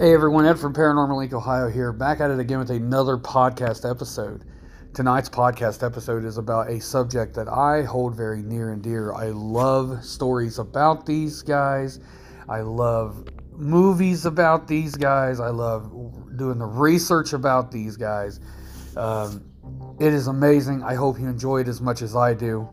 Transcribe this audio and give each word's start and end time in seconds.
Hey 0.00 0.14
everyone, 0.14 0.46
Ed 0.46 0.58
from 0.58 0.72
Paranormal 0.72 1.28
Inc, 1.28 1.34
Ohio 1.34 1.68
here, 1.68 1.92
back 1.92 2.20
at 2.20 2.30
it 2.30 2.38
again 2.38 2.58
with 2.58 2.70
another 2.70 3.18
podcast 3.18 3.86
episode. 3.86 4.46
Tonight's 4.94 5.28
podcast 5.28 5.84
episode 5.84 6.24
is 6.24 6.38
about 6.38 6.70
a 6.70 6.80
subject 6.80 7.34
that 7.34 7.48
I 7.48 7.82
hold 7.82 8.16
very 8.16 8.40
near 8.40 8.72
and 8.72 8.82
dear. 8.82 9.12
I 9.12 9.26
love 9.26 10.02
stories 10.02 10.58
about 10.58 11.04
these 11.04 11.42
guys. 11.42 12.00
I 12.48 12.62
love 12.62 13.28
movies 13.52 14.24
about 14.24 14.66
these 14.66 14.94
guys. 14.94 15.38
I 15.38 15.50
love 15.50 15.92
doing 16.34 16.58
the 16.58 16.64
research 16.64 17.34
about 17.34 17.70
these 17.70 17.98
guys. 17.98 18.40
Um, 18.96 19.44
it 20.00 20.14
is 20.14 20.28
amazing. 20.28 20.82
I 20.82 20.94
hope 20.94 21.20
you 21.20 21.28
enjoy 21.28 21.60
it 21.60 21.68
as 21.68 21.82
much 21.82 22.00
as 22.00 22.16
I 22.16 22.32
do. 22.32 22.66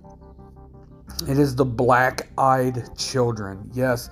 It 1.27 1.37
is 1.37 1.57
the 1.57 1.65
Black 1.65 2.29
Eyed 2.37 2.87
Children. 2.97 3.69
Yes, 3.73 4.09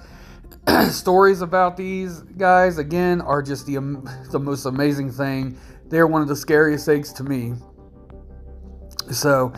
stories 0.90 1.42
about 1.42 1.78
these 1.78 2.22
guys 2.38 2.78
again 2.78 3.22
are 3.22 3.42
just 3.42 3.66
the 3.66 3.78
um, 3.78 4.10
the 4.32 4.40
most 4.40 4.66
amazing 4.66 5.12
thing. 5.12 5.58
They're 5.90 6.08
one 6.08 6.22
of 6.22 6.28
the 6.28 6.36
scariest 6.36 6.86
things 6.86 7.14
to 7.14 7.24
me. 7.24 7.54
So, 9.12 9.54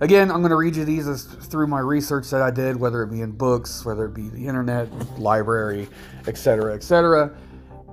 again, 0.00 0.30
I'm 0.30 0.38
going 0.38 0.50
to 0.50 0.56
read 0.56 0.76
you 0.76 0.84
these 0.84 1.08
as, 1.08 1.24
through 1.24 1.66
my 1.66 1.80
research 1.80 2.30
that 2.30 2.40
I 2.40 2.52
did, 2.52 2.76
whether 2.76 3.02
it 3.02 3.10
be 3.10 3.20
in 3.20 3.32
books, 3.32 3.84
whether 3.84 4.04
it 4.04 4.14
be 4.14 4.28
the 4.28 4.46
internet, 4.46 4.88
library, 5.18 5.88
etc., 6.28 6.74
etc. 6.74 7.36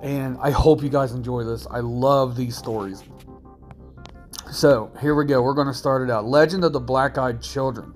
And 0.02 0.38
I 0.40 0.50
hope 0.50 0.82
you 0.82 0.88
guys 0.88 1.12
enjoy 1.12 1.42
this. 1.42 1.66
I 1.68 1.80
love 1.80 2.36
these 2.36 2.56
stories. 2.56 3.02
So, 4.52 4.92
here 5.00 5.16
we 5.16 5.24
go. 5.24 5.42
We're 5.42 5.54
going 5.54 5.66
to 5.66 5.74
start 5.74 6.08
it 6.08 6.12
out. 6.12 6.26
Legend 6.26 6.62
of 6.62 6.72
the 6.72 6.80
Black 6.80 7.18
Eyed 7.18 7.42
Children. 7.42 7.92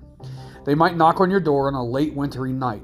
They 0.64 0.74
might 0.74 0.96
knock 0.96 1.20
on 1.20 1.30
your 1.30 1.40
door 1.40 1.68
on 1.68 1.74
a 1.74 1.84
late 1.84 2.14
wintry 2.14 2.52
night. 2.52 2.82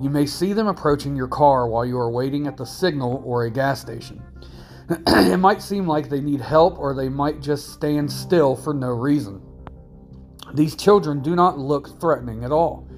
You 0.00 0.10
may 0.10 0.26
see 0.26 0.52
them 0.52 0.66
approaching 0.66 1.14
your 1.14 1.28
car 1.28 1.68
while 1.68 1.84
you 1.84 1.98
are 1.98 2.10
waiting 2.10 2.46
at 2.46 2.56
the 2.56 2.66
signal 2.66 3.22
or 3.24 3.44
a 3.44 3.50
gas 3.50 3.80
station. 3.80 4.22
it 4.88 5.38
might 5.38 5.62
seem 5.62 5.86
like 5.86 6.08
they 6.08 6.20
need 6.20 6.40
help 6.40 6.78
or 6.78 6.94
they 6.94 7.08
might 7.08 7.40
just 7.40 7.72
stand 7.72 8.10
still 8.10 8.56
for 8.56 8.74
no 8.74 8.88
reason. 8.88 9.40
These 10.52 10.76
children 10.76 11.22
do 11.22 11.34
not 11.34 11.58
look 11.58 12.00
threatening 12.00 12.44
at 12.44 12.52
all. 12.52 12.88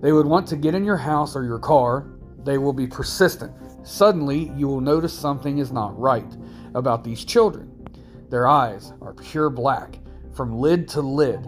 They 0.00 0.12
would 0.12 0.26
want 0.26 0.46
to 0.48 0.56
get 0.56 0.74
in 0.74 0.84
your 0.84 0.96
house 0.96 1.36
or 1.36 1.44
your 1.44 1.58
car. 1.58 2.06
They 2.44 2.58
will 2.58 2.72
be 2.72 2.86
persistent. 2.86 3.52
Suddenly, 3.86 4.52
you 4.56 4.66
will 4.66 4.80
notice 4.80 5.12
something 5.12 5.58
is 5.58 5.72
not 5.72 5.98
right 5.98 6.36
about 6.74 7.04
these 7.04 7.24
children. 7.24 7.72
Their 8.28 8.48
eyes 8.48 8.92
are 9.00 9.14
pure 9.14 9.50
black, 9.50 9.98
from 10.34 10.58
lid 10.58 10.88
to 10.88 11.00
lid, 11.00 11.46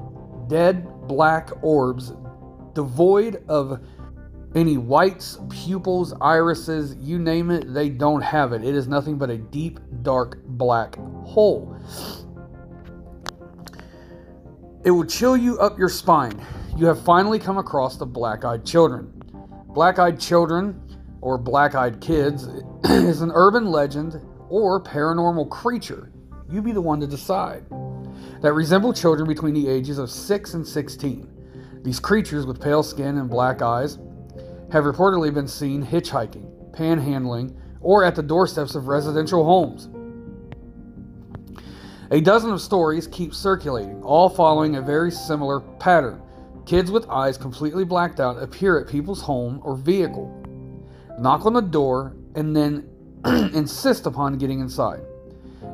dead 0.49 0.87
black 1.09 1.51
orbs, 1.62 2.12
devoid 2.75 3.43
of 3.49 3.81
any 4.55 4.79
whites, 4.79 5.39
pupils, 5.51 6.15
irises, 6.21 6.97
you 6.97 7.19
name 7.19 7.51
it, 7.51 7.73
they 7.73 7.89
don't 7.89 8.23
have 8.23 8.53
it. 8.53 8.65
It 8.65 8.75
is 8.75 8.89
nothing 8.89 9.19
but 9.19 9.31
a 9.31 9.37
deep, 9.37 9.79
dark, 10.03 10.39
black 10.45 10.97
hole. 11.25 11.77
It 14.85 14.91
will 14.91 15.05
chill 15.05 15.37
you 15.37 15.59
up 15.59 15.79
your 15.79 15.91
spine. 15.91 16.41
You 16.77 16.87
have 16.87 17.03
finally 17.05 17.39
come 17.39 17.59
across 17.59 17.97
the 17.97 18.07
black 18.07 18.45
eyed 18.45 18.65
children. 18.65 19.13
Black 19.69 19.99
eyed 19.99 20.19
children, 20.19 20.81
or 21.21 21.37
black 21.37 21.75
eyed 21.75 22.01
kids, 22.01 22.49
is 22.85 23.21
an 23.21 23.31
urban 23.35 23.67
legend 23.67 24.21
or 24.49 24.83
paranormal 24.83 25.51
creature. 25.51 26.11
You 26.51 26.62
be 26.62 26.73
the 26.73 26.81
one 26.81 27.01
to 27.01 27.07
decide. 27.07 27.67
That 28.41 28.55
resemble 28.55 28.95
children 28.95 29.28
between 29.28 29.53
the 29.53 29.69
ages 29.69 29.99
of 29.99 30.11
6 30.11 30.55
and 30.55 30.67
16. 30.67 31.81
These 31.84 32.01
creatures 32.01 32.47
with 32.47 32.61
pale 32.61 32.83
skin 32.83 33.19
and 33.19 33.28
black 33.28 33.61
eyes 33.61 33.99
have 34.73 34.84
reportedly 34.84 35.33
been 35.33 35.49
seen 35.49 35.84
hitchhiking, 35.84 36.73
panhandling, 36.73 37.56
or 37.81 38.05
at 38.05 38.15
the 38.15 38.23
doorsteps 38.23 38.75
of 38.75 38.89
residential 38.89 39.45
homes. 39.45 39.89
A 42.11 42.21
dozen 42.21 42.51
of 42.51 42.61
stories 42.61 43.07
keep 43.07 43.34
circulating, 43.34 44.03
all 44.03 44.28
following 44.28 44.77
a 44.77 44.83
very 44.83 45.11
similar 45.11 45.61
pattern. 45.61 46.23
Kids 46.65 46.91
with 46.91 47.09
eyes 47.09 47.37
completely 47.37 47.84
blacked 47.84 48.21
out 48.21 48.43
appear 48.43 48.78
at 48.78 48.89
people's 48.89 49.21
home 49.21 49.61
or 49.62 49.77
vehicle, 49.77 50.34
knock 51.19 51.47
on 51.47 51.53
the 51.53 51.61
door, 51.61 52.15
and 52.34 52.55
then 52.55 52.89
insist 53.55 54.07
upon 54.07 54.39
getting 54.39 54.61
inside. 54.61 55.01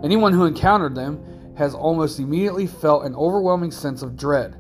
Anyone 0.03 0.33
who 0.33 0.45
encountered 0.45 0.95
them 0.95 1.55
has 1.57 1.75
almost 1.75 2.19
immediately 2.19 2.67
felt 2.67 3.05
an 3.05 3.15
overwhelming 3.15 3.71
sense 3.71 4.03
of 4.03 4.17
dread. 4.17 4.57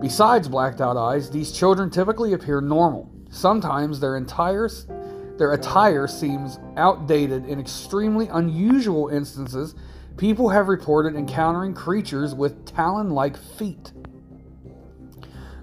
Besides 0.00 0.48
blacked 0.48 0.80
out 0.80 0.96
eyes, 0.96 1.30
these 1.30 1.52
children 1.52 1.90
typically 1.90 2.32
appear 2.32 2.60
normal. 2.60 3.10
Sometimes 3.30 4.00
their 4.00 4.16
entire 4.16 4.68
their 5.38 5.52
attire 5.52 6.08
seems 6.08 6.58
outdated 6.76 7.46
in 7.46 7.60
extremely 7.60 8.26
unusual 8.28 9.08
instances. 9.08 9.76
People 10.16 10.48
have 10.48 10.66
reported 10.66 11.14
encountering 11.14 11.74
creatures 11.74 12.34
with 12.34 12.66
talon-like 12.66 13.36
feet. 13.36 13.92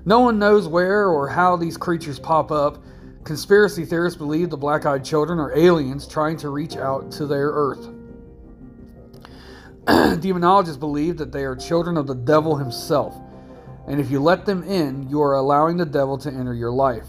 No 0.05 0.21
one 0.21 0.39
knows 0.39 0.67
where 0.67 1.09
or 1.09 1.27
how 1.27 1.57
these 1.57 1.75
creatures 1.75 2.19
pop 2.19 2.51
up. 2.51 2.81
Conspiracy 3.25 3.83
theorists 3.83 4.17
believe 4.17 4.49
the 4.49 4.55
black-eyed 4.55 5.03
children 5.03 5.39
are 5.39 5.57
aliens 5.57 6.07
trying 6.07 6.37
to 6.37 6.49
reach 6.49 6.77
out 6.77 7.11
to 7.11 7.25
their 7.25 7.49
Earth. 7.49 7.89
Demonologists 9.85 10.79
believe 10.79 11.17
that 11.17 11.31
they 11.31 11.43
are 11.43 11.55
children 11.55 11.97
of 11.97 12.07
the 12.07 12.15
devil 12.15 12.55
himself, 12.55 13.17
and 13.87 13.99
if 13.99 14.09
you 14.09 14.21
let 14.21 14.45
them 14.45 14.63
in, 14.63 15.09
you 15.09 15.21
are 15.21 15.35
allowing 15.35 15.75
the 15.75 15.85
devil 15.85 16.17
to 16.19 16.29
enter 16.29 16.53
your 16.53 16.71
life. 16.71 17.07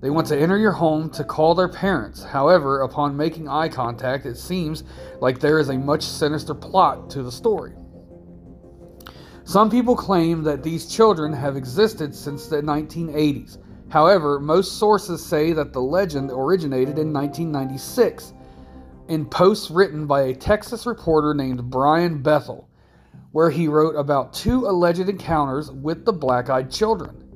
They 0.00 0.10
want 0.10 0.28
to 0.28 0.38
enter 0.38 0.56
your 0.56 0.72
home 0.72 1.10
to 1.10 1.24
call 1.24 1.54
their 1.56 1.68
parents. 1.68 2.22
However, 2.22 2.82
upon 2.82 3.16
making 3.16 3.48
eye 3.48 3.68
contact, 3.68 4.26
it 4.26 4.36
seems 4.36 4.84
like 5.20 5.40
there 5.40 5.58
is 5.58 5.70
a 5.70 5.78
much 5.78 6.02
sinister 6.02 6.54
plot 6.54 7.10
to 7.10 7.22
the 7.24 7.32
story. 7.32 7.72
Some 9.42 9.70
people 9.70 9.96
claim 9.96 10.42
that 10.44 10.62
these 10.62 10.86
children 10.86 11.32
have 11.32 11.56
existed 11.56 12.14
since 12.14 12.46
the 12.46 12.62
1980s. 12.62 13.58
However, 13.88 14.38
most 14.38 14.78
sources 14.78 15.24
say 15.24 15.52
that 15.52 15.72
the 15.72 15.80
legend 15.80 16.30
originated 16.30 16.98
in 16.98 17.12
1996 17.12 18.34
in 19.08 19.24
posts 19.24 19.70
written 19.70 20.06
by 20.06 20.20
a 20.22 20.34
Texas 20.34 20.86
reporter 20.86 21.34
named 21.34 21.70
Brian 21.70 22.22
Bethel, 22.22 22.68
where 23.32 23.50
he 23.50 23.66
wrote 23.66 23.96
about 23.96 24.34
two 24.34 24.66
alleged 24.66 25.08
encounters 25.08 25.72
with 25.72 26.04
the 26.04 26.12
black 26.12 26.50
eyed 26.50 26.70
children. 26.70 27.27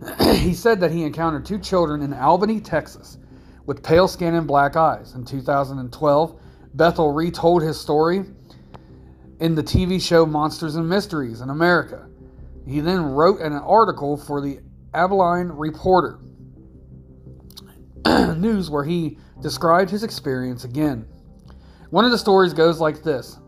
he 0.36 0.54
said 0.54 0.80
that 0.80 0.92
he 0.92 1.02
encountered 1.02 1.44
two 1.44 1.58
children 1.58 2.02
in 2.02 2.12
Albany, 2.12 2.60
Texas, 2.60 3.18
with 3.66 3.82
pale 3.82 4.08
skin 4.08 4.34
and 4.34 4.46
black 4.46 4.76
eyes. 4.76 5.14
In 5.14 5.24
2012, 5.24 6.40
Bethel 6.74 7.12
retold 7.12 7.62
his 7.62 7.80
story 7.80 8.24
in 9.40 9.54
the 9.54 9.62
TV 9.62 10.00
show 10.00 10.26
Monsters 10.26 10.76
and 10.76 10.88
Mysteries 10.88 11.40
in 11.40 11.50
America. 11.50 12.08
He 12.66 12.80
then 12.80 13.02
wrote 13.02 13.40
an 13.40 13.52
article 13.52 14.16
for 14.16 14.40
the 14.40 14.60
Abilene 14.94 15.48
Reporter 15.48 16.18
News 18.36 18.70
where 18.70 18.84
he 18.84 19.18
described 19.40 19.90
his 19.90 20.02
experience 20.02 20.64
again. 20.64 21.06
One 21.90 22.04
of 22.04 22.10
the 22.10 22.18
stories 22.18 22.52
goes 22.52 22.80
like 22.80 23.02
this 23.02 23.38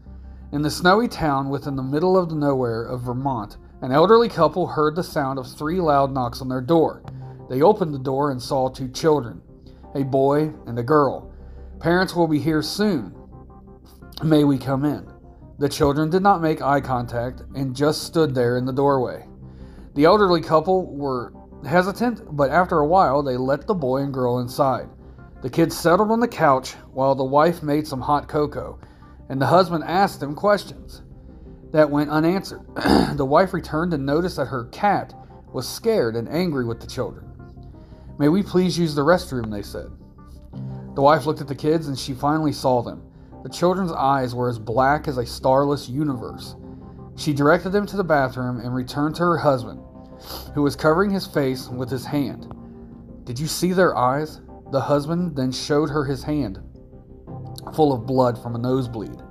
In 0.52 0.62
the 0.62 0.70
snowy 0.70 1.08
town 1.08 1.50
within 1.50 1.76
the 1.76 1.82
middle 1.82 2.16
of 2.16 2.28
the 2.28 2.34
nowhere 2.34 2.84
of 2.84 3.02
Vermont, 3.02 3.56
an 3.82 3.92
elderly 3.92 4.28
couple 4.28 4.66
heard 4.66 4.94
the 4.94 5.02
sound 5.02 5.38
of 5.38 5.46
three 5.46 5.80
loud 5.80 6.12
knocks 6.12 6.42
on 6.42 6.48
their 6.48 6.60
door. 6.60 7.02
They 7.48 7.62
opened 7.62 7.94
the 7.94 7.98
door 7.98 8.30
and 8.30 8.40
saw 8.40 8.68
two 8.68 8.88
children 8.88 9.42
a 9.94 10.04
boy 10.04 10.52
and 10.66 10.78
a 10.78 10.82
girl. 10.82 11.32
Parents 11.80 12.14
will 12.14 12.28
be 12.28 12.38
here 12.38 12.62
soon. 12.62 13.12
May 14.22 14.44
we 14.44 14.58
come 14.58 14.84
in? 14.84 15.10
The 15.58 15.68
children 15.68 16.10
did 16.10 16.22
not 16.22 16.42
make 16.42 16.62
eye 16.62 16.80
contact 16.80 17.42
and 17.56 17.74
just 17.74 18.04
stood 18.04 18.34
there 18.34 18.56
in 18.56 18.66
the 18.66 18.72
doorway. 18.72 19.26
The 19.94 20.04
elderly 20.04 20.42
couple 20.42 20.94
were 20.94 21.32
hesitant, 21.66 22.36
but 22.36 22.50
after 22.50 22.78
a 22.78 22.86
while 22.86 23.22
they 23.22 23.36
let 23.36 23.66
the 23.66 23.74
boy 23.74 24.02
and 24.02 24.14
girl 24.14 24.38
inside. 24.38 24.88
The 25.42 25.50
kids 25.50 25.76
settled 25.76 26.10
on 26.10 26.20
the 26.20 26.28
couch 26.28 26.74
while 26.92 27.14
the 27.14 27.24
wife 27.24 27.62
made 27.62 27.88
some 27.88 28.00
hot 28.00 28.28
cocoa, 28.28 28.78
and 29.28 29.40
the 29.40 29.46
husband 29.46 29.84
asked 29.84 30.20
them 30.20 30.34
questions 30.34 31.02
that 31.72 31.90
went 31.90 32.10
unanswered. 32.10 32.62
the 33.16 33.24
wife 33.24 33.52
returned 33.52 33.94
and 33.94 34.04
noticed 34.04 34.36
that 34.36 34.46
her 34.46 34.64
cat 34.66 35.14
was 35.52 35.68
scared 35.68 36.16
and 36.16 36.28
angry 36.28 36.64
with 36.64 36.80
the 36.80 36.86
children. 36.86 37.26
May 38.18 38.28
we 38.28 38.42
please 38.42 38.78
use 38.78 38.94
the 38.94 39.02
restroom, 39.02 39.50
they 39.50 39.62
said. 39.62 39.90
The 40.94 41.02
wife 41.02 41.26
looked 41.26 41.40
at 41.40 41.48
the 41.48 41.54
kids 41.54 41.88
and 41.88 41.98
she 41.98 42.12
finally 42.12 42.52
saw 42.52 42.82
them. 42.82 43.02
The 43.42 43.48
children's 43.48 43.92
eyes 43.92 44.34
were 44.34 44.50
as 44.50 44.58
black 44.58 45.08
as 45.08 45.16
a 45.16 45.24
starless 45.24 45.88
universe. 45.88 46.56
She 47.16 47.32
directed 47.32 47.70
them 47.70 47.86
to 47.86 47.96
the 47.96 48.04
bathroom 48.04 48.60
and 48.60 48.74
returned 48.74 49.14
to 49.16 49.22
her 49.22 49.38
husband, 49.38 49.80
who 50.54 50.62
was 50.62 50.76
covering 50.76 51.10
his 51.10 51.26
face 51.26 51.68
with 51.68 51.90
his 51.90 52.04
hand. 52.04 52.52
Did 53.24 53.38
you 53.38 53.46
see 53.46 53.72
their 53.72 53.96
eyes? 53.96 54.40
The 54.72 54.80
husband 54.80 55.36
then 55.36 55.52
showed 55.52 55.88
her 55.88 56.04
his 56.04 56.22
hand, 56.22 56.60
full 57.74 57.92
of 57.92 58.06
blood 58.06 58.40
from 58.42 58.54
a 58.54 58.58
nosebleed. 58.58 59.22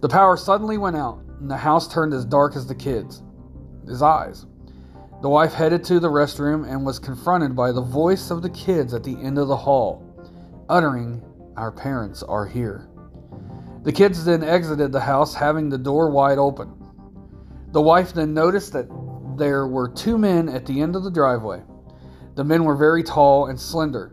The 0.00 0.08
power 0.08 0.36
suddenly 0.36 0.78
went 0.78 0.96
out, 0.96 1.20
and 1.40 1.50
the 1.50 1.56
house 1.56 1.86
turned 1.92 2.14
as 2.14 2.24
dark 2.24 2.56
as 2.56 2.66
the 2.66 2.74
kids' 2.74 3.22
his 3.86 4.02
eyes. 4.02 4.46
The 5.20 5.28
wife 5.28 5.52
headed 5.52 5.84
to 5.84 6.00
the 6.00 6.08
restroom 6.08 6.66
and 6.66 6.86
was 6.86 6.98
confronted 6.98 7.54
by 7.54 7.72
the 7.72 7.82
voice 7.82 8.30
of 8.30 8.40
the 8.40 8.50
kids 8.50 8.94
at 8.94 9.04
the 9.04 9.20
end 9.20 9.36
of 9.36 9.48
the 9.48 9.56
hall, 9.56 10.02
uttering, 10.68 11.22
our 11.56 11.70
parents 11.70 12.22
are 12.22 12.46
here. 12.46 12.88
The 13.82 13.92
kids 13.92 14.24
then 14.24 14.42
exited 14.42 14.92
the 14.92 15.00
house, 15.00 15.34
having 15.34 15.68
the 15.68 15.76
door 15.76 16.10
wide 16.10 16.38
open. 16.38 16.72
The 17.72 17.82
wife 17.82 18.14
then 18.14 18.32
noticed 18.32 18.72
that 18.72 18.88
there 19.36 19.66
were 19.66 19.88
two 19.88 20.16
men 20.16 20.48
at 20.48 20.64
the 20.64 20.80
end 20.80 20.96
of 20.96 21.04
the 21.04 21.10
driveway. 21.10 21.62
The 22.36 22.44
men 22.44 22.64
were 22.64 22.76
very 22.76 23.02
tall 23.02 23.46
and 23.46 23.60
slender. 23.60 24.12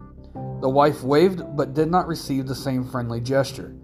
The 0.59 0.69
wife 0.69 1.03
waved 1.03 1.43
but 1.55 1.73
did 1.73 1.89
not 1.89 2.07
receive 2.07 2.47
the 2.47 2.55
same 2.55 2.83
friendly 2.83 3.21
gesture. 3.21 3.76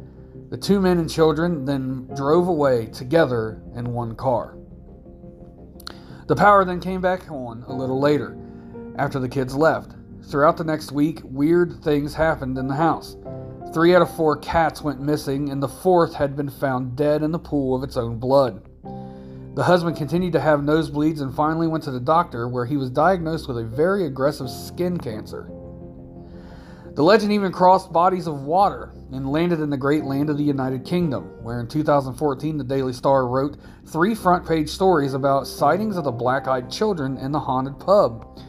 The 0.53 0.59
two 0.59 0.79
men 0.79 0.99
and 0.99 1.09
children 1.09 1.65
then 1.65 2.07
drove 2.15 2.47
away 2.47 2.85
together 2.85 3.59
in 3.75 3.91
one 3.91 4.15
car. 4.15 4.55
The 6.27 6.35
power 6.35 6.63
then 6.63 6.79
came 6.79 7.01
back 7.01 7.31
on 7.31 7.63
a 7.67 7.73
little 7.73 7.99
later, 7.99 8.37
after 8.99 9.17
the 9.17 9.27
kids 9.27 9.55
left. 9.55 9.95
Throughout 10.25 10.57
the 10.57 10.63
next 10.63 10.91
week, 10.91 11.21
weird 11.23 11.83
things 11.83 12.13
happened 12.13 12.59
in 12.59 12.67
the 12.67 12.75
house. 12.75 13.17
Three 13.73 13.95
out 13.95 14.03
of 14.03 14.15
four 14.15 14.37
cats 14.37 14.83
went 14.83 15.01
missing, 15.01 15.49
and 15.49 15.61
the 15.61 15.67
fourth 15.67 16.13
had 16.13 16.35
been 16.35 16.51
found 16.51 16.95
dead 16.95 17.23
in 17.23 17.31
the 17.31 17.39
pool 17.39 17.75
of 17.75 17.83
its 17.83 17.97
own 17.97 18.19
blood. 18.19 18.63
The 19.55 19.63
husband 19.63 19.97
continued 19.97 20.33
to 20.33 20.39
have 20.39 20.59
nosebleeds 20.59 21.21
and 21.21 21.33
finally 21.33 21.65
went 21.65 21.83
to 21.85 21.91
the 21.91 21.99
doctor, 21.99 22.47
where 22.47 22.67
he 22.67 22.77
was 22.77 22.91
diagnosed 22.91 23.47
with 23.47 23.57
a 23.57 23.63
very 23.63 24.05
aggressive 24.05 24.51
skin 24.51 24.99
cancer. 24.99 25.49
The 26.93 27.03
legend 27.03 27.31
even 27.31 27.51
crossed 27.51 27.91
bodies 27.91 28.27
of 28.27 28.43
water 28.43 28.93
and 29.13 29.31
landed 29.31 29.59
in 29.59 29.69
the 29.69 29.77
great 29.77 30.03
land 30.03 30.29
of 30.29 30.37
the 30.37 30.43
United 30.43 30.83
Kingdom, 30.83 31.23
where 31.43 31.59
in 31.59 31.67
2014 31.67 32.57
the 32.57 32.63
Daily 32.63 32.93
Star 32.93 33.27
wrote 33.27 33.57
three 33.85 34.15
front 34.15 34.45
page 34.45 34.69
stories 34.69 35.13
about 35.13 35.47
sightings 35.47 35.97
of 35.97 36.03
the 36.03 36.11
black 36.11 36.47
eyed 36.47 36.69
children 36.69 37.17
in 37.17 37.31
the 37.31 37.39
haunted 37.39 37.79
pub 37.79 38.39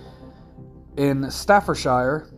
in 0.96 1.30
Staffordshire. 1.30 2.30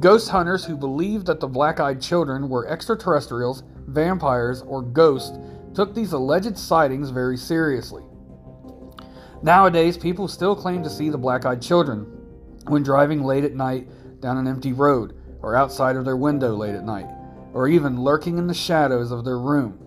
Ghost 0.00 0.28
hunters 0.28 0.64
who 0.64 0.76
believed 0.76 1.26
that 1.26 1.40
the 1.40 1.46
black 1.46 1.80
eyed 1.80 2.00
children 2.00 2.48
were 2.48 2.68
extraterrestrials, 2.68 3.62
vampires, 3.86 4.62
or 4.62 4.82
ghosts 4.82 5.38
took 5.74 5.94
these 5.94 6.12
alleged 6.12 6.58
sightings 6.58 7.10
very 7.10 7.36
seriously. 7.36 8.02
Nowadays, 9.42 9.96
people 9.96 10.26
still 10.26 10.56
claim 10.56 10.82
to 10.82 10.90
see 10.90 11.10
the 11.10 11.18
black 11.18 11.44
eyed 11.44 11.60
children 11.60 12.04
when 12.66 12.82
driving 12.82 13.22
late 13.22 13.44
at 13.44 13.54
night 13.54 13.88
down 14.20 14.38
an 14.38 14.48
empty 14.48 14.72
road, 14.72 15.14
or 15.42 15.54
outside 15.54 15.96
of 15.96 16.04
their 16.04 16.16
window 16.16 16.54
late 16.54 16.74
at 16.74 16.84
night, 16.84 17.06
or 17.54 17.68
even 17.68 18.02
lurking 18.02 18.36
in 18.36 18.48
the 18.48 18.52
shadows 18.52 19.12
of 19.12 19.24
their 19.24 19.38
room. 19.38 19.78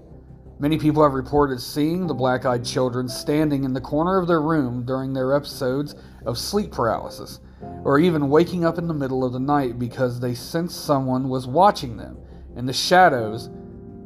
Many 0.58 0.80
people 0.80 1.04
have 1.04 1.14
reported 1.14 1.62
seeing 1.62 2.08
the 2.08 2.14
black 2.16 2.46
eyed 2.46 2.66
children 2.66 3.08
standing 3.08 3.64
in 3.64 3.74
the 3.74 3.82
corner 3.82 4.18
of 4.18 4.28
their 4.28 4.42
room 4.42 4.86
during 4.86 5.14
their 5.14 5.36
episodes 5.36 5.94
of 6.26 6.38
sleep 6.38 6.72
paralysis, 6.72 7.42
or 7.84 8.00
even 8.00 8.30
waking 8.30 8.66
up 8.66 8.80
in 8.80 8.88
the 8.88 8.94
middle 8.94 9.24
of 9.24 9.34
the 9.34 9.40
night 9.40 9.78
because 9.78 10.20
they 10.20 10.34
sensed 10.34 10.86
someone 10.86 11.30
was 11.30 11.46
watching 11.46 11.98
them, 11.98 12.18
and 12.56 12.68
the 12.68 12.74
shadows 12.74 13.50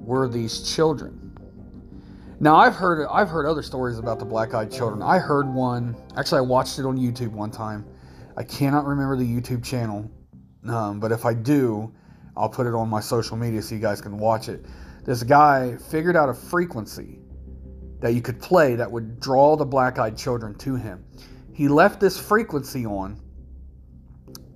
were 0.03 0.27
these 0.27 0.73
children. 0.75 1.17
Now 2.41 2.55
I've 2.55 2.75
heard 2.75 3.07
I've 3.09 3.29
heard 3.29 3.45
other 3.45 3.61
stories 3.61 3.99
about 3.99 4.17
the 4.17 4.25
black-eyed 4.25 4.71
children. 4.71 5.03
I 5.03 5.19
heard 5.19 5.47
one. 5.53 5.95
Actually, 6.17 6.39
I 6.39 6.41
watched 6.41 6.79
it 6.79 6.85
on 6.85 6.97
YouTube 6.97 7.31
one 7.31 7.51
time. 7.51 7.85
I 8.35 8.43
cannot 8.43 8.85
remember 8.85 9.15
the 9.15 9.23
YouTube 9.23 9.63
channel, 9.63 10.09
um, 10.67 10.99
but 10.99 11.11
if 11.11 11.25
I 11.25 11.35
do, 11.35 11.93
I'll 12.35 12.49
put 12.49 12.67
it 12.67 12.73
on 12.73 12.89
my 12.89 12.99
social 12.99 13.37
media 13.37 13.61
so 13.61 13.75
you 13.75 13.81
guys 13.81 14.01
can 14.01 14.17
watch 14.17 14.49
it. 14.49 14.65
This 15.03 15.23
guy 15.23 15.77
figured 15.89 16.15
out 16.15 16.29
a 16.29 16.33
frequency 16.33 17.19
that 17.99 18.13
you 18.13 18.21
could 18.21 18.39
play 18.39 18.75
that 18.75 18.91
would 18.91 19.19
draw 19.19 19.55
the 19.55 19.65
black-eyed 19.65 20.17
children 20.17 20.55
to 20.59 20.75
him. 20.75 21.03
He 21.53 21.67
left 21.67 21.99
this 21.99 22.19
frequency 22.19 22.85
on 22.85 23.19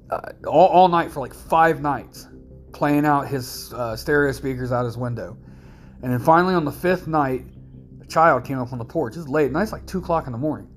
uh, 0.09 0.19
all, 0.47 0.67
all 0.67 0.87
night 0.87 1.11
for 1.11 1.19
like 1.19 1.33
five 1.33 1.81
nights, 1.81 2.27
playing 2.73 3.05
out 3.05 3.27
his 3.27 3.73
uh, 3.73 3.95
stereo 3.95 4.31
speakers 4.31 4.71
out 4.71 4.85
his 4.85 4.97
window. 4.97 5.37
And 6.01 6.11
then 6.11 6.19
finally, 6.19 6.53
on 6.53 6.65
the 6.65 6.71
fifth 6.71 7.07
night, 7.07 7.45
a 8.01 8.05
child 8.05 8.43
came 8.45 8.59
up 8.59 8.71
on 8.71 8.79
the 8.79 8.85
porch. 8.85 9.17
It's 9.17 9.27
late, 9.27 9.47
and 9.47 9.57
it's 9.57 9.71
like 9.71 9.85
2 9.87 9.99
o'clock 9.99 10.27
in 10.27 10.31
the 10.31 10.37
morning, 10.37 10.69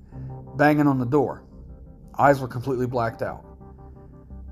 banging 0.57 0.87
on 0.87 0.97
the 0.97 1.05
door. 1.05 1.43
Eyes 2.17 2.39
were 2.39 2.47
completely 2.47 2.87
blacked 2.87 3.21
out. 3.21 3.45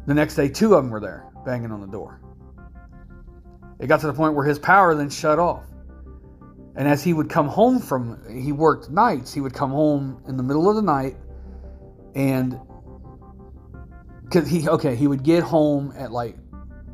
The 0.06 0.14
next 0.14 0.36
day, 0.36 0.48
two 0.48 0.74
of 0.74 0.84
them 0.84 0.92
were 0.92 1.00
there, 1.00 1.26
banging 1.46 1.72
on 1.72 1.82
the 1.82 1.88
door. 1.88 2.22
It 3.80 3.88
got 3.88 4.00
to 4.02 4.08
the 4.08 4.14
point 4.14 4.34
where 4.34 4.46
his 4.46 4.60
power 4.60 4.96
then 4.96 5.10
shut 5.10 5.40
off. 5.40 5.64
And 6.76 6.88
as 6.88 7.04
he 7.04 7.14
would 7.14 7.30
come 7.30 7.48
home 7.48 7.80
from, 7.80 8.20
he 8.30 8.52
worked 8.52 8.90
nights, 8.90 9.34
he 9.34 9.42
would 9.42 9.54
come 9.54 9.72
home 9.72 10.22
in 10.28 10.38
the 10.38 10.44
middle 10.44 10.70
of 10.70 10.76
the 10.76 10.82
night 10.82 11.16
and 12.18 12.60
because 14.24 14.50
he 14.50 14.68
okay 14.68 14.96
he 14.96 15.08
would 15.08 15.24
get 15.24 15.44
home 15.44 15.94
at 15.96 16.12
like 16.12 16.36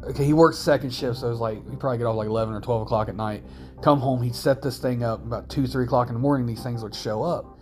okay 0.04 0.26
he 0.26 0.34
worked 0.34 0.58
second 0.58 0.94
shift 0.94 1.20
so 1.20 1.28
it 1.28 1.30
was 1.30 1.40
like 1.40 1.58
he 1.70 1.76
probably 1.78 1.98
get 1.98 2.06
off 2.06 2.16
like 2.16 2.28
11 2.28 2.54
or 2.54 2.62
12 2.62 2.82
o'clock 2.84 3.10
at 3.10 3.16
night. 3.16 3.44
Come 3.82 4.00
home 4.00 4.22
he'd 4.22 4.36
set 4.36 4.62
this 4.62 4.78
thing 4.78 5.04
up 5.04 5.24
about 5.24 5.50
2 5.50 5.66
3 5.66 5.86
o'clock 5.86 6.10
in 6.10 6.14
the 6.14 6.20
morning 6.20 6.46
these 6.46 6.62
things 6.62 6.84
would 6.84 6.94
show 6.94 7.24
up. 7.24 7.58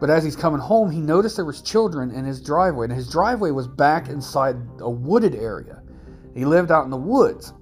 But 0.00 0.10
as 0.10 0.24
he's 0.24 0.36
coming 0.36 0.60
home 0.60 0.90
he 0.90 1.00
noticed 1.00 1.36
there 1.36 1.44
was 1.44 1.62
children 1.62 2.10
in 2.10 2.24
his 2.24 2.40
driveway 2.40 2.86
and 2.86 2.94
his 2.94 3.08
driveway 3.08 3.52
was 3.52 3.68
back 3.68 4.08
inside 4.08 4.56
a 4.80 4.90
wooded 4.90 5.34
area. 5.36 5.80
He 6.34 6.44
lived 6.44 6.70
out 6.70 6.84
in 6.84 6.90
the 6.90 6.96
woods 6.96 7.52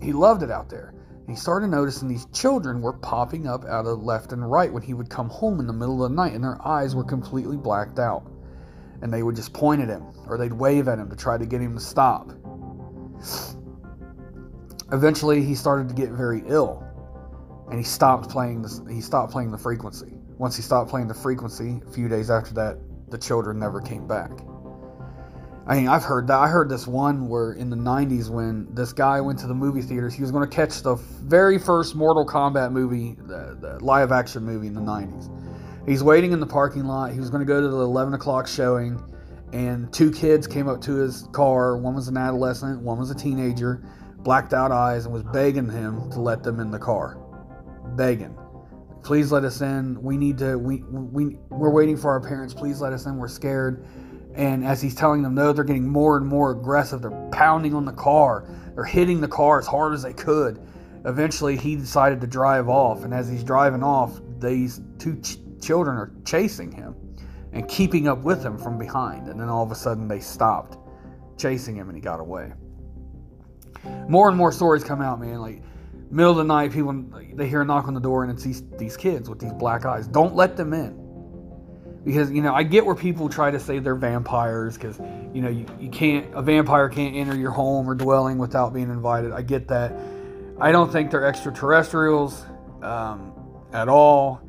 he 0.00 0.12
loved 0.12 0.42
it 0.42 0.50
out 0.50 0.68
there 0.68 0.94
he 1.28 1.34
started 1.34 1.68
noticing 1.68 2.08
these 2.08 2.26
children 2.32 2.80
were 2.80 2.94
popping 2.94 3.46
up 3.46 3.64
out 3.66 3.86
of 3.86 4.02
left 4.02 4.32
and 4.32 4.50
right 4.50 4.72
when 4.72 4.82
he 4.82 4.94
would 4.94 5.10
come 5.10 5.28
home 5.28 5.60
in 5.60 5.66
the 5.66 5.72
middle 5.72 6.02
of 6.02 6.10
the 6.10 6.16
night 6.16 6.32
and 6.32 6.42
their 6.42 6.58
eyes 6.66 6.94
were 6.94 7.04
completely 7.04 7.56
blacked 7.56 7.98
out 7.98 8.30
and 9.02 9.12
they 9.12 9.22
would 9.22 9.36
just 9.36 9.52
point 9.52 9.80
at 9.80 9.88
him 9.88 10.04
or 10.26 10.38
they'd 10.38 10.52
wave 10.52 10.88
at 10.88 10.98
him 10.98 11.08
to 11.10 11.16
try 11.16 11.36
to 11.36 11.46
get 11.46 11.60
him 11.60 11.74
to 11.74 11.80
stop. 11.80 12.32
Eventually, 14.90 15.42
he 15.42 15.54
started 15.54 15.88
to 15.88 15.94
get 15.94 16.10
very 16.10 16.42
ill, 16.46 16.82
and 17.68 17.78
he 17.78 17.84
stopped 17.84 18.30
playing. 18.30 18.62
The, 18.62 18.86
he 18.90 19.02
stopped 19.02 19.32
playing 19.32 19.50
the 19.50 19.58
frequency. 19.58 20.14
Once 20.38 20.56
he 20.56 20.62
stopped 20.62 20.88
playing 20.88 21.08
the 21.08 21.14
frequency, 21.14 21.82
a 21.86 21.90
few 21.90 22.08
days 22.08 22.30
after 22.30 22.54
that, 22.54 22.78
the 23.10 23.18
children 23.18 23.58
never 23.58 23.80
came 23.80 24.06
back. 24.06 24.30
I 25.68 25.76
mean, 25.76 25.88
I've 25.88 26.02
heard 26.02 26.26
that. 26.28 26.38
I 26.38 26.48
heard 26.48 26.70
this 26.70 26.86
one 26.86 27.28
where 27.28 27.52
in 27.52 27.68
the 27.68 27.76
90s, 27.76 28.30
when 28.30 28.74
this 28.74 28.94
guy 28.94 29.20
went 29.20 29.38
to 29.40 29.46
the 29.46 29.54
movie 29.54 29.82
theaters, 29.82 30.14
he 30.14 30.22
was 30.22 30.30
going 30.30 30.48
to 30.48 30.54
catch 30.54 30.80
the 30.80 30.94
very 30.94 31.58
first 31.58 31.94
Mortal 31.94 32.26
Kombat 32.26 32.72
movie, 32.72 33.16
the, 33.18 33.56
the 33.60 33.84
live 33.84 34.10
action 34.10 34.44
movie 34.44 34.66
in 34.66 34.74
the 34.74 34.80
90s 34.80 35.28
He's 35.86 36.02
waiting 36.02 36.32
in 36.32 36.40
the 36.40 36.46
parking 36.46 36.84
lot. 36.84 37.12
He 37.12 37.20
was 37.20 37.30
going 37.30 37.40
to 37.40 37.46
go 37.46 37.60
to 37.60 37.68
the 37.68 37.80
11 37.80 38.14
o'clock 38.14 38.46
showing, 38.46 39.02
and 39.54 39.90
two 39.92 40.10
kids 40.10 40.46
came 40.46 40.68
up 40.68 40.80
to 40.82 40.96
his 40.96 41.28
car. 41.32 41.78
One 41.78 41.94
was 41.94 42.08
an 42.08 42.16
adolescent, 42.16 42.80
one 42.80 42.98
was 42.98 43.10
a 43.10 43.14
teenager, 43.14 43.82
blacked 44.18 44.52
out 44.52 44.70
eyes, 44.70 45.04
and 45.04 45.14
was 45.14 45.22
begging 45.22 45.68
him 45.70 46.10
to 46.10 46.20
let 46.20 46.42
them 46.42 46.60
in 46.60 46.70
the 46.70 46.78
car. 46.78 47.18
Begging. 47.96 48.36
Please 49.02 49.32
let 49.32 49.44
us 49.44 49.62
in. 49.62 50.02
We 50.02 50.18
need 50.18 50.36
to. 50.38 50.58
We 50.58 50.82
we 50.82 51.38
we're 51.48 51.70
waiting 51.70 51.96
for 51.96 52.10
our 52.10 52.20
parents. 52.20 52.52
Please 52.52 52.82
let 52.82 52.92
us 52.92 53.06
in. 53.06 53.16
We're 53.16 53.28
scared. 53.28 53.86
And 54.34 54.64
as 54.64 54.80
he's 54.80 54.94
telling 54.94 55.22
them 55.22 55.34
no, 55.34 55.52
they're 55.52 55.64
getting 55.64 55.88
more 55.88 56.16
and 56.16 56.26
more 56.26 56.52
aggressive. 56.52 57.02
They're 57.02 57.28
pounding 57.32 57.74
on 57.74 57.84
the 57.84 57.92
car. 57.92 58.44
They're 58.74 58.84
hitting 58.84 59.20
the 59.20 59.28
car 59.28 59.58
as 59.58 59.66
hard 59.66 59.94
as 59.94 60.02
they 60.02 60.12
could. 60.12 60.60
Eventually, 61.04 61.56
he 61.56 61.76
decided 61.76 62.20
to 62.20 62.26
drive 62.26 62.68
off. 62.68 63.04
And 63.04 63.12
as 63.12 63.28
he's 63.28 63.42
driving 63.42 63.82
off, 63.82 64.20
these 64.38 64.80
two 64.98 65.20
children 65.60 65.96
are 65.96 66.12
chasing 66.24 66.70
him 66.70 66.94
and 67.52 67.68
keeping 67.68 68.08
up 68.08 68.18
with 68.18 68.42
him 68.42 68.58
from 68.58 68.78
behind. 68.78 69.28
And 69.28 69.40
then 69.40 69.48
all 69.48 69.64
of 69.64 69.72
a 69.72 69.74
sudden 69.74 70.06
they 70.06 70.20
stopped 70.20 70.76
chasing 71.38 71.76
him 71.76 71.88
and 71.88 71.96
he 71.96 72.02
got 72.02 72.20
away. 72.20 72.52
More 74.08 74.28
and 74.28 74.36
more 74.36 74.52
stories 74.52 74.84
come 74.84 75.00
out, 75.00 75.20
man. 75.20 75.40
Like 75.40 75.62
middle 76.10 76.32
of 76.32 76.38
the 76.38 76.44
night, 76.44 76.72
people 76.72 77.04
they 77.34 77.48
hear 77.48 77.62
a 77.62 77.64
knock 77.64 77.86
on 77.86 77.94
the 77.94 78.00
door 78.00 78.24
and 78.24 78.32
it's 78.32 78.42
these 78.42 78.62
these 78.76 78.96
kids 78.96 79.28
with 79.28 79.38
these 79.38 79.52
black 79.52 79.86
eyes. 79.86 80.06
Don't 80.06 80.34
let 80.34 80.56
them 80.56 80.72
in. 80.72 81.07
Because 82.08 82.32
you 82.32 82.40
know, 82.40 82.54
I 82.54 82.62
get 82.62 82.86
where 82.86 82.94
people 82.94 83.28
try 83.28 83.50
to 83.50 83.60
say 83.60 83.80
they're 83.80 83.94
vampires 83.94 84.78
because 84.78 84.98
you 85.34 85.42
know 85.42 85.50
you, 85.50 85.66
you 85.78 85.90
can't 85.90 86.26
a 86.32 86.40
vampire 86.40 86.88
can't 86.88 87.14
enter 87.14 87.36
your 87.36 87.50
home 87.50 87.86
or 87.86 87.94
dwelling 87.94 88.38
without 88.38 88.72
being 88.72 88.88
invited. 88.88 89.30
I 89.30 89.42
get 89.42 89.68
that. 89.68 89.92
I 90.58 90.72
don't 90.72 90.90
think 90.90 91.10
they're 91.10 91.26
extraterrestrials 91.26 92.46
um, 92.80 93.34
at 93.74 93.90
all. 93.90 94.40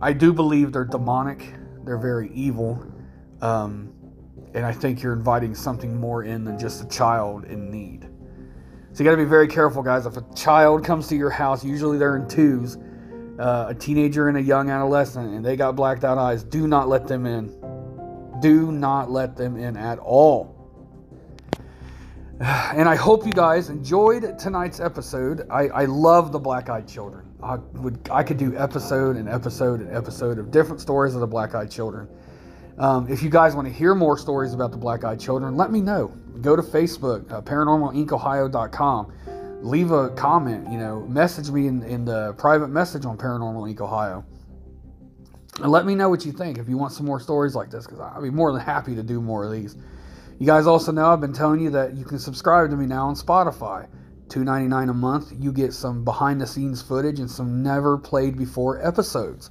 I 0.00 0.14
do 0.14 0.32
believe 0.32 0.72
they're 0.72 0.86
demonic. 0.86 1.52
They're 1.84 1.98
very 1.98 2.32
evil. 2.32 2.82
Um, 3.42 3.92
and 4.54 4.64
I 4.64 4.72
think 4.72 5.02
you're 5.02 5.12
inviting 5.12 5.54
something 5.54 6.00
more 6.00 6.24
in 6.24 6.44
than 6.44 6.58
just 6.58 6.82
a 6.82 6.88
child 6.88 7.44
in 7.44 7.70
need. 7.70 8.08
So 8.94 9.00
you 9.00 9.04
got 9.04 9.10
to 9.10 9.22
be 9.22 9.28
very 9.28 9.48
careful, 9.48 9.82
guys. 9.82 10.06
If 10.06 10.16
a 10.16 10.24
child 10.34 10.82
comes 10.82 11.08
to 11.08 11.14
your 11.16 11.28
house, 11.28 11.62
usually 11.62 11.98
they're 11.98 12.16
in 12.16 12.26
twos, 12.26 12.78
uh, 13.40 13.68
a 13.70 13.74
teenager 13.74 14.28
and 14.28 14.36
a 14.36 14.42
young 14.42 14.70
adolescent, 14.70 15.34
and 15.34 15.44
they 15.44 15.56
got 15.56 15.74
blacked 15.74 16.04
out 16.04 16.18
eyes, 16.18 16.44
do 16.44 16.66
not 16.66 16.88
let 16.88 17.08
them 17.08 17.26
in. 17.26 17.48
Do 18.40 18.70
not 18.70 19.10
let 19.10 19.36
them 19.36 19.56
in 19.56 19.76
at 19.76 19.98
all. 19.98 20.56
And 22.72 22.88
I 22.88 22.94
hope 22.94 23.26
you 23.26 23.32
guys 23.32 23.68
enjoyed 23.68 24.38
tonight's 24.38 24.80
episode. 24.80 25.46
I, 25.50 25.68
I 25.68 25.84
love 25.84 26.32
the 26.32 26.38
black 26.38 26.70
eyed 26.70 26.88
children. 26.88 27.26
I 27.42 27.56
would 27.74 27.98
I 28.10 28.22
could 28.22 28.38
do 28.38 28.56
episode 28.56 29.16
and 29.16 29.28
episode 29.28 29.80
and 29.80 29.94
episode 29.94 30.38
of 30.38 30.50
different 30.50 30.80
stories 30.80 31.14
of 31.14 31.20
the 31.20 31.26
black 31.26 31.54
eyed 31.54 31.70
children. 31.70 32.08
Um, 32.78 33.08
if 33.10 33.22
you 33.22 33.28
guys 33.28 33.54
want 33.54 33.68
to 33.68 33.72
hear 33.74 33.94
more 33.94 34.16
stories 34.16 34.54
about 34.54 34.70
the 34.70 34.78
black 34.78 35.04
eyed 35.04 35.20
children, 35.20 35.54
let 35.54 35.70
me 35.70 35.82
know. 35.82 36.08
Go 36.40 36.56
to 36.56 36.62
Facebook, 36.62 37.30
uh, 37.30 37.42
paranormalincohio.com. 37.42 39.12
leave 39.62 39.90
a 39.90 40.10
comment. 40.10 40.70
You 40.70 40.78
know, 40.78 41.00
message 41.08 41.50
me 41.50 41.66
in, 41.66 41.82
in 41.82 42.04
the 42.04 42.34
private 42.34 42.68
message 42.68 43.04
on 43.04 43.16
Paranormal 43.16 43.72
Inc. 43.72 43.80
Ohio. 43.80 44.24
And 45.60 45.70
let 45.70 45.84
me 45.84 45.94
know 45.94 46.08
what 46.08 46.24
you 46.24 46.32
think 46.32 46.58
if 46.58 46.68
you 46.68 46.78
want 46.78 46.92
some 46.92 47.06
more 47.06 47.20
stories 47.20 47.54
like 47.54 47.70
this, 47.70 47.84
because 47.84 48.00
I'll 48.00 48.22
be 48.22 48.30
more 48.30 48.52
than 48.52 48.60
happy 48.60 48.94
to 48.94 49.02
do 49.02 49.20
more 49.20 49.44
of 49.44 49.52
these. 49.52 49.76
You 50.38 50.46
guys 50.46 50.66
also 50.66 50.90
know 50.90 51.06
I've 51.12 51.20
been 51.20 51.34
telling 51.34 51.60
you 51.60 51.70
that 51.70 51.94
you 51.94 52.04
can 52.04 52.18
subscribe 52.18 52.70
to 52.70 52.76
me 52.76 52.86
now 52.86 53.08
on 53.08 53.14
Spotify. 53.14 53.88
$2.99 54.28 54.90
a 54.90 54.94
month, 54.94 55.32
you 55.36 55.52
get 55.52 55.72
some 55.72 56.04
behind 56.04 56.40
the 56.40 56.46
scenes 56.46 56.80
footage 56.80 57.18
and 57.18 57.28
some 57.28 57.64
never 57.64 57.98
played 57.98 58.38
before 58.38 58.84
episodes. 58.86 59.50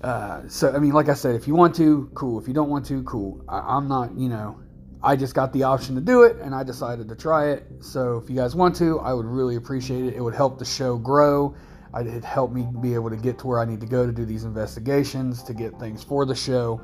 Uh, 0.00 0.42
so, 0.48 0.72
I 0.72 0.78
mean, 0.78 0.92
like 0.92 1.08
I 1.08 1.14
said, 1.14 1.34
if 1.34 1.48
you 1.48 1.54
want 1.54 1.74
to, 1.76 2.08
cool. 2.14 2.40
If 2.40 2.46
you 2.46 2.54
don't 2.54 2.70
want 2.70 2.86
to, 2.86 3.02
cool. 3.02 3.44
I, 3.48 3.58
I'm 3.58 3.88
not, 3.88 4.16
you 4.16 4.28
know, 4.28 4.61
I 5.04 5.16
just 5.16 5.34
got 5.34 5.52
the 5.52 5.64
option 5.64 5.94
to 5.96 6.00
do 6.00 6.22
it 6.22 6.36
and 6.36 6.54
I 6.54 6.62
decided 6.62 7.08
to 7.08 7.16
try 7.16 7.50
it. 7.50 7.66
So, 7.80 8.18
if 8.18 8.30
you 8.30 8.36
guys 8.36 8.54
want 8.54 8.76
to, 8.76 9.00
I 9.00 9.12
would 9.12 9.26
really 9.26 9.56
appreciate 9.56 10.04
it. 10.04 10.14
It 10.14 10.20
would 10.20 10.34
help 10.34 10.58
the 10.58 10.64
show 10.64 10.96
grow. 10.96 11.54
It'd 12.00 12.24
help 12.24 12.52
me 12.52 12.66
be 12.80 12.94
able 12.94 13.10
to 13.10 13.16
get 13.16 13.38
to 13.40 13.46
where 13.46 13.60
I 13.60 13.64
need 13.64 13.80
to 13.80 13.86
go 13.86 14.06
to 14.06 14.12
do 14.12 14.24
these 14.24 14.44
investigations, 14.44 15.42
to 15.42 15.52
get 15.52 15.78
things 15.78 16.02
for 16.02 16.24
the 16.24 16.34
show, 16.34 16.80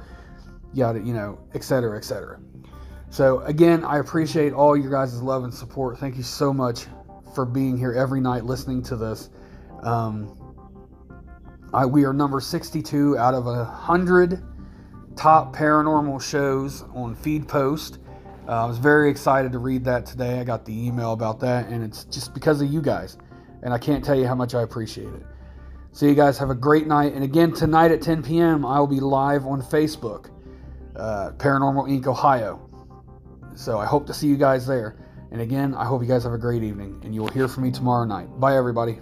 yada, 0.75 1.01
you 1.01 1.15
know, 1.15 1.39
et 1.55 1.65
cetera, 1.65 1.97
et 1.97 2.05
cetera. 2.05 2.39
So, 3.09 3.41
again, 3.41 3.85
I 3.85 3.99
appreciate 3.99 4.53
all 4.53 4.77
your 4.77 4.91
guys' 4.91 5.23
love 5.23 5.45
and 5.45 5.55
support. 5.55 5.99
Thank 5.99 6.17
you 6.17 6.23
so 6.23 6.53
much 6.53 6.87
for 7.35 7.47
being 7.47 7.79
here 7.79 7.93
every 7.93 8.21
night 8.21 8.45
listening 8.45 8.83
to 8.83 8.97
this. 8.97 9.31
Um, 9.83 10.35
I, 11.73 11.87
we 11.87 12.05
are 12.05 12.13
number 12.13 12.41
62 12.41 13.17
out 13.17 13.33
of 13.33 13.47
a 13.47 13.65
100 13.65 14.43
top 15.17 15.55
paranormal 15.55 16.21
shows 16.23 16.83
on 16.95 17.17
Feedspot. 17.17 17.99
Uh, 18.49 18.65
I 18.65 18.65
was 18.65 18.79
very 18.79 19.11
excited 19.11 19.53
to 19.53 19.59
read 19.59 19.85
that 19.85 20.07
today. 20.07 20.41
I 20.41 20.45
got 20.45 20.65
the 20.65 20.87
email 20.87 21.13
about 21.13 21.39
that, 21.41 21.69
and 21.69 21.85
it's 21.85 22.05
just 22.05 22.33
because 22.33 22.63
of 22.63 22.73
you 22.73 22.81
guys. 22.81 23.19
And 23.63 23.75
I 23.75 23.79
can't 23.79 24.03
tell 24.03 24.19
you 24.19 24.27
how 24.27 24.35
much 24.35 24.55
I 24.55 24.63
appreciate 24.63 25.13
it. 25.13 25.23
So, 25.93 26.07
you 26.07 26.15
guys 26.15 26.39
have 26.39 26.49
a 26.49 26.55
great 26.55 26.87
night. 26.87 27.13
And 27.13 27.25
again, 27.25 27.53
tonight 27.53 27.91
at 27.91 28.01
10 28.01 28.23
p.m., 28.23 28.65
I 28.65 28.79
will 28.79 28.87
be 28.87 29.01
live 29.01 29.45
on 29.47 29.61
Facebook, 29.61 30.31
uh, 30.97 31.33
Paranormal 31.33 31.91
Inc. 31.91 32.07
Ohio. 32.07 32.71
So, 33.55 33.79
I 33.79 33.85
hope 33.85 34.07
to 34.07 34.15
see 34.15 34.29
you 34.29 34.37
guys 34.37 34.67
there. 34.67 34.97
And 35.31 35.43
again, 35.43 35.75
I 35.75 35.85
hope 35.85 36.01
you 36.01 36.09
guys 36.09 36.23
have 36.23 36.33
a 36.33 36.39
great 36.39 36.63
evening, 36.63 37.03
and 37.05 37.15
you 37.15 37.21
will 37.21 37.29
hear 37.29 37.49
from 37.49 37.65
me 37.65 37.71
tomorrow 37.71 38.07
night. 38.07 38.29
Bye, 38.41 38.57
everybody. 38.57 39.01